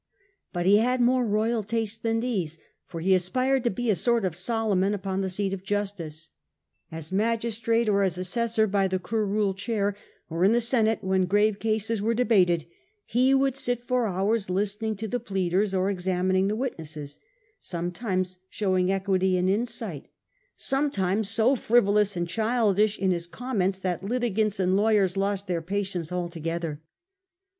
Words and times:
But 0.51 0.65
he 0.65 0.77
had 0.77 0.99
more 0.99 1.23
royal 1.27 1.61
tastes 1.61 1.99
than 1.99 2.21
these, 2.21 2.57
for 2.87 3.01
he 3.01 3.13
aspired 3.13 3.63
to 3.65 3.69
be 3.69 3.91
a 3.91 3.95
sort 3.95 4.25
of 4.25 4.35
Solomon 4.35 4.95
upon 4.95 5.21
the 5.21 5.29
seat 5.29 5.53
of 5.53 5.61
justice. 5.63 6.31
As 6.91 7.09
His 7.09 7.11
love 7.19 7.39
for 7.39 7.47
"i^gistrate 7.47 7.87
or 7.87 8.01
as 8.01 8.17
assessor 8.17 8.65
by 8.65 8.87
the 8.87 8.97
curule 8.97 9.53
chair 9.53 9.91
judicial 9.91 10.07
or 10.39 10.43
in 10.43 10.53
the 10.53 10.59
Senate, 10.59 11.03
when 11.03 11.27
grave 11.27 11.59
cases 11.59 12.01
were 12.01 12.15
de 12.15 12.23
work, 12.23 12.29
bated, 12.29 12.65
he 13.05 13.35
would 13.35 13.55
sit 13.55 13.83
for 13.87 14.07
hours 14.07 14.49
listening 14.49 14.95
to 14.95 15.07
the 15.07 15.19
pleaders 15.19 15.71
or 15.71 15.91
examining 15.91 16.47
the 16.47 16.55
witnesses, 16.55 17.19
sometimes 17.59 18.39
showing 18.49 18.91
equity 18.91 19.37
and 19.37 19.51
insight, 19.51 20.07
sometimes 20.55 21.29
so 21.29 21.55
frivolous 21.55 22.17
and 22.17 22.27
childish 22.27 22.97
in 22.97 23.11
his 23.11 23.27
comments, 23.27 23.77
that 23.77 24.03
litigants 24.03 24.59
and 24.59 24.75
lawyers 24.75 25.15
lost 25.15 25.45
their 25.45 25.61
patience 25.61 26.11
altogether. 26.11 26.81